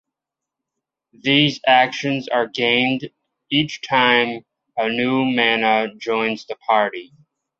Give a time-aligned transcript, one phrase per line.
[1.13, 3.11] These actions are gained
[3.51, 4.43] each time
[4.75, 7.13] a new Mana joins the party.